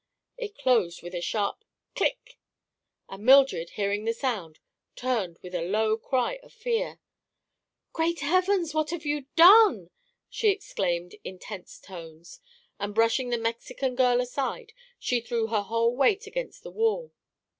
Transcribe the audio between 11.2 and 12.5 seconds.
in tense tones